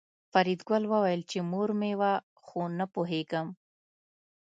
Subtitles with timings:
[0.31, 2.13] فریدګل وویل چې مور مې وه
[2.43, 3.47] خو نه پوهېږم